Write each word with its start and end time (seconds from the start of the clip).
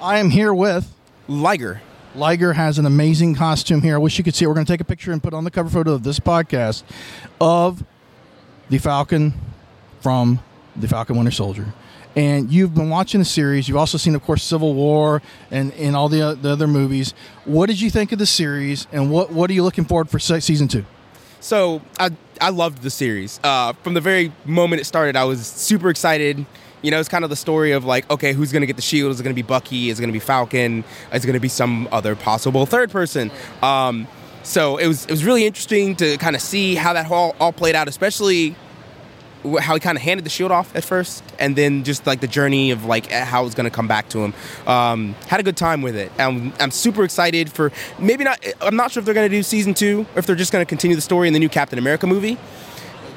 I 0.00 0.18
am 0.18 0.30
here 0.30 0.54
with 0.54 0.94
Liger. 1.26 1.80
Liger 2.14 2.52
has 2.52 2.78
an 2.78 2.86
amazing 2.86 3.34
costume 3.34 3.82
here. 3.82 3.96
I 3.96 3.98
wish 3.98 4.16
you 4.16 4.22
could 4.22 4.34
see 4.34 4.44
it. 4.44 4.48
We're 4.48 4.54
going 4.54 4.66
to 4.66 4.72
take 4.72 4.80
a 4.80 4.84
picture 4.84 5.10
and 5.10 5.20
put 5.20 5.34
on 5.34 5.42
the 5.42 5.50
cover 5.50 5.68
photo 5.68 5.92
of 5.92 6.04
this 6.04 6.20
podcast 6.20 6.84
of 7.40 7.82
the 8.70 8.78
Falcon 8.78 9.34
from 10.00 10.38
the 10.76 10.86
Falcon 10.86 11.16
Winter 11.16 11.32
Soldier. 11.32 11.66
And 12.14 12.50
you've 12.50 12.74
been 12.74 12.90
watching 12.90 13.18
the 13.18 13.24
series. 13.24 13.68
You've 13.68 13.76
also 13.76 13.98
seen, 13.98 14.14
of 14.14 14.22
course, 14.22 14.44
Civil 14.44 14.74
War 14.74 15.20
and, 15.50 15.72
and 15.74 15.96
all 15.96 16.08
the, 16.08 16.22
uh, 16.22 16.34
the 16.34 16.50
other 16.50 16.68
movies. 16.68 17.12
What 17.44 17.66
did 17.66 17.80
you 17.80 17.90
think 17.90 18.12
of 18.12 18.18
the 18.20 18.26
series, 18.26 18.86
and 18.92 19.10
what, 19.10 19.32
what 19.32 19.50
are 19.50 19.52
you 19.52 19.64
looking 19.64 19.84
forward 19.84 20.08
for 20.08 20.18
se- 20.18 20.40
season 20.40 20.68
two? 20.68 20.84
So 21.40 21.82
I 21.98 22.10
I 22.40 22.50
loved 22.50 22.82
the 22.82 22.90
series. 22.90 23.38
Uh, 23.42 23.72
from 23.72 23.94
the 23.94 24.00
very 24.00 24.32
moment 24.44 24.80
it 24.80 24.84
started, 24.84 25.16
I 25.16 25.24
was 25.24 25.46
super 25.46 25.90
excited. 25.90 26.46
You 26.82 26.90
know, 26.90 27.00
it's 27.00 27.08
kind 27.08 27.24
of 27.24 27.30
the 27.30 27.36
story 27.36 27.72
of 27.72 27.84
like, 27.84 28.08
okay, 28.10 28.32
who's 28.32 28.52
going 28.52 28.60
to 28.62 28.66
get 28.66 28.76
the 28.76 28.82
shield? 28.82 29.10
Is 29.10 29.20
it 29.20 29.24
going 29.24 29.34
to 29.34 29.42
be 29.42 29.46
Bucky? 29.46 29.90
Is 29.90 29.98
it 29.98 30.02
going 30.02 30.10
to 30.10 30.12
be 30.12 30.20
Falcon? 30.20 30.84
Is 31.12 31.24
it 31.24 31.26
going 31.26 31.34
to 31.34 31.40
be 31.40 31.48
some 31.48 31.88
other 31.90 32.14
possible 32.14 32.66
third 32.66 32.90
person? 32.90 33.30
Um, 33.62 34.06
so 34.44 34.76
it 34.76 34.86
was 34.86 35.04
it 35.04 35.10
was 35.10 35.24
really 35.24 35.44
interesting 35.44 35.96
to 35.96 36.16
kind 36.18 36.36
of 36.36 36.42
see 36.42 36.74
how 36.74 36.92
that 36.92 37.10
all, 37.10 37.34
all 37.40 37.52
played 37.52 37.74
out, 37.74 37.88
especially 37.88 38.56
how 39.60 39.74
he 39.74 39.80
kind 39.80 39.96
of 39.96 40.02
handed 40.02 40.24
the 40.24 40.30
shield 40.30 40.50
off 40.50 40.74
at 40.74 40.84
first, 40.84 41.22
and 41.38 41.54
then 41.54 41.84
just 41.84 42.06
like 42.06 42.20
the 42.20 42.26
journey 42.26 42.70
of 42.70 42.84
like 42.84 43.10
how 43.10 43.44
it's 43.46 43.54
going 43.54 43.68
to 43.68 43.74
come 43.74 43.86
back 43.86 44.08
to 44.10 44.24
him. 44.24 44.34
Um, 44.66 45.14
had 45.26 45.40
a 45.40 45.42
good 45.42 45.56
time 45.56 45.82
with 45.82 45.96
it. 45.96 46.10
I'm, 46.18 46.52
I'm 46.58 46.70
super 46.70 47.04
excited 47.04 47.50
for 47.50 47.72
maybe 47.98 48.24
not. 48.24 48.44
I'm 48.60 48.76
not 48.76 48.92
sure 48.92 49.00
if 49.00 49.04
they're 49.04 49.14
going 49.14 49.30
to 49.30 49.36
do 49.36 49.42
season 49.42 49.74
two 49.74 50.06
or 50.14 50.18
if 50.18 50.26
they're 50.26 50.36
just 50.36 50.52
going 50.52 50.64
to 50.64 50.68
continue 50.68 50.96
the 50.96 51.02
story 51.02 51.28
in 51.28 51.34
the 51.34 51.40
new 51.40 51.48
Captain 51.48 51.78
America 51.78 52.06
movie. 52.06 52.38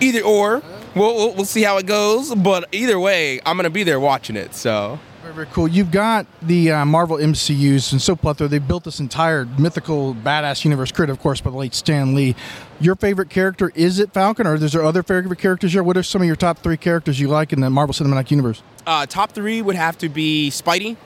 Either 0.00 0.20
or, 0.22 0.62
we'll, 0.94 1.14
we'll, 1.14 1.34
we'll 1.34 1.44
see 1.44 1.62
how 1.62 1.76
it 1.78 1.86
goes. 1.86 2.34
But 2.34 2.68
either 2.72 2.98
way, 2.98 3.40
I'm 3.46 3.56
going 3.56 3.64
to 3.64 3.70
be 3.70 3.82
there 3.84 4.00
watching 4.00 4.36
it. 4.36 4.54
So 4.54 4.98
Very, 5.22 5.34
very 5.34 5.46
cool. 5.48 5.68
You've 5.68 5.90
got 5.90 6.26
the 6.42 6.72
uh, 6.72 6.84
Marvel 6.84 7.16
MCUs 7.16 7.92
and 7.92 8.00
so 8.00 8.16
plethora. 8.16 8.48
They 8.48 8.58
built 8.58 8.84
this 8.84 9.00
entire 9.00 9.44
mythical, 9.58 10.14
badass 10.14 10.64
universe, 10.64 10.90
created, 10.92 11.12
of 11.12 11.20
course, 11.20 11.40
by 11.40 11.50
the 11.50 11.56
late 11.56 11.74
Stan 11.74 12.14
Lee. 12.14 12.34
Your 12.80 12.94
favorite 12.94 13.30
character 13.30 13.72
is 13.74 13.98
it 13.98 14.12
Falcon, 14.12 14.46
or 14.46 14.54
is 14.54 14.72
there 14.72 14.84
other 14.84 15.02
favorite 15.02 15.38
characters 15.38 15.72
here? 15.72 15.82
What 15.82 15.96
are 15.96 16.02
some 16.02 16.22
of 16.22 16.26
your 16.26 16.36
top 16.36 16.58
three 16.58 16.76
characters 16.76 17.18
you 17.20 17.28
like 17.28 17.52
in 17.52 17.60
the 17.60 17.70
Marvel 17.70 17.92
Cinematic 17.94 18.30
Universe? 18.30 18.62
uh, 18.86 19.04
top 19.04 19.32
three 19.32 19.60
would 19.60 19.76
have 19.76 19.98
to 19.98 20.08
be 20.08 20.48
Spidey, 20.50 20.96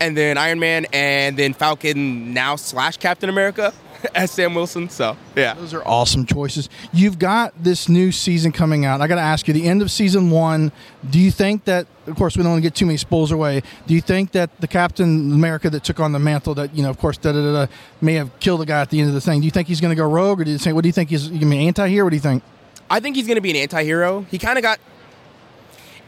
and 0.00 0.16
then 0.16 0.38
Iron 0.38 0.60
Man, 0.60 0.86
and 0.92 1.36
then 1.36 1.52
Falcon 1.54 2.32
now 2.32 2.54
slash 2.56 2.98
Captain 2.98 3.28
America 3.28 3.72
as 4.14 4.30
Sam 4.30 4.54
Wilson. 4.54 4.88
So 4.88 5.16
yeah. 5.36 5.54
Those 5.54 5.74
are 5.74 5.86
awesome 5.86 6.26
choices. 6.26 6.68
You've 6.92 7.18
got 7.18 7.52
this 7.62 7.88
new 7.88 8.12
season 8.12 8.52
coming 8.52 8.84
out. 8.84 9.00
I 9.00 9.06
got 9.06 9.16
to 9.16 9.20
ask 9.20 9.46
you, 9.48 9.54
the 9.54 9.68
end 9.68 9.82
of 9.82 9.90
season 9.90 10.30
one, 10.30 10.72
do 11.08 11.18
you 11.18 11.30
think 11.30 11.64
that, 11.64 11.86
of 12.06 12.16
course, 12.16 12.36
we 12.36 12.42
don't 12.42 12.52
want 12.52 12.62
to 12.62 12.68
get 12.68 12.74
too 12.74 12.86
many 12.86 12.98
spoilers 12.98 13.30
away, 13.30 13.62
do 13.86 13.94
you 13.94 14.00
think 14.00 14.32
that 14.32 14.60
the 14.60 14.68
Captain 14.68 15.32
America 15.32 15.70
that 15.70 15.84
took 15.84 16.00
on 16.00 16.12
the 16.12 16.18
mantle 16.18 16.54
that, 16.54 16.74
you 16.74 16.82
know, 16.82 16.90
of 16.90 16.98
course, 16.98 17.16
da 17.16 17.32
da 17.32 17.40
da, 17.40 17.66
da 17.66 17.72
may 18.00 18.14
have 18.14 18.38
killed 18.40 18.60
the 18.60 18.66
guy 18.66 18.80
at 18.80 18.90
the 18.90 19.00
end 19.00 19.08
of 19.08 19.14
the 19.14 19.20
thing? 19.20 19.40
Do 19.40 19.44
you 19.44 19.50
think 19.50 19.68
he's 19.68 19.80
going 19.80 19.90
to 19.90 19.96
go 19.96 20.08
rogue, 20.08 20.40
or 20.40 20.44
do 20.44 20.50
you 20.50 20.58
think, 20.58 20.74
what 20.74 20.82
do 20.82 20.88
you 20.88 20.92
think 20.92 21.10
he's 21.10 21.28
going 21.28 21.40
to 21.40 21.46
be 21.46 21.66
anti-hero? 21.66 22.04
What 22.04 22.10
do 22.10 22.16
you 22.16 22.22
think? 22.22 22.42
I 22.90 23.00
think 23.00 23.16
he's 23.16 23.26
going 23.26 23.36
to 23.36 23.40
be 23.40 23.50
an 23.50 23.56
anti-hero. 23.56 24.26
He 24.30 24.38
kind 24.38 24.58
of 24.58 24.62
got 24.62 24.78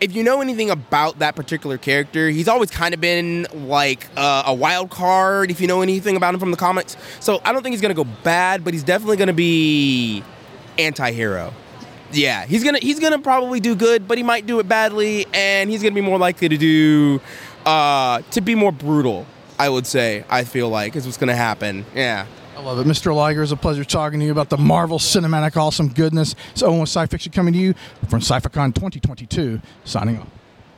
if 0.05 0.15
you 0.15 0.23
know 0.23 0.43
anything 0.43 0.71
about 0.71 1.21
that 1.21 1.35
particular 1.35 1.79
character, 1.79 2.29
he's 2.29 2.47
always 2.47 2.71
kind 2.71 2.93
of 2.93 3.01
been 3.01 3.47
like 3.55 4.07
uh, 4.19 4.43
a 4.47 4.55
wild 4.55 4.91
card 4.91 5.51
if 5.51 5.63
you 5.63 5.67
know 5.67 5.81
anything 5.81 6.15
about 6.15 6.35
him 6.35 6.41
from 6.41 6.51
the 6.51 6.59
comics. 6.59 6.95
So 7.21 7.41
I 7.43 7.53
don't 7.53 7.63
think 7.63 7.73
he's 7.73 7.81
to 7.95 8.05
go 8.05 8.09
bad, 8.23 8.65
but 8.65 8.75
he's 8.75 8.85
definitely 8.85 9.17
to 9.29 9.33
be 9.33 10.23
anti-hero. 10.79 11.55
Yeah, 12.13 12.45
he's 12.45 12.63
to 12.79 12.81
he's 12.87 13.01
to 13.13 13.19
probably 13.19 13.61
do 13.61 13.75
good, 13.75 14.07
but 14.07 14.19
he 14.19 14.25
might 14.25 14.45
do 14.45 14.61
it 14.61 14.69
badly 14.69 15.27
and 15.33 15.71
he's 15.71 15.81
to 15.95 16.01
be 16.01 16.07
more 16.07 16.19
likely 16.19 16.51
to 16.51 16.57
do 16.59 17.21
uh 17.65 18.21
to 18.33 18.43
be 18.43 18.55
more 18.55 18.73
brutal, 18.73 19.27
I 19.59 19.71
would 19.71 19.87
say. 19.87 20.25
I 20.29 20.45
feel 20.45 20.69
like 20.69 20.95
is 20.97 21.07
what's 21.07 21.17
to 21.29 21.35
happen. 21.35 21.87
Yeah. 21.95 22.27
I 22.57 22.61
love 22.63 22.79
it. 22.79 22.87
Mr. 22.87 23.15
Liger, 23.15 23.43
it's 23.43 23.51
a 23.51 23.57
pleasure 23.57 23.85
talking 23.85 24.21
to 24.21 24.27
you 24.27 24.31
about 24.31 24.49
the 24.49 24.57
Marvel 24.57 24.99
Cinematic 24.99 25.57
Awesome 25.57 25.89
Goodness. 25.89 26.37
It's 26.53 26.63
Owen 26.63 26.79
with 26.81 26.89
Sci 26.89 27.05
Fiction 27.07 27.33
coming 27.33 27.53
to 27.53 27.59
you 27.59 27.75
from 28.09 28.21
SciFicon 28.21 28.75
2022. 28.75 29.61
Signing 29.85 30.21
off. 30.21 30.29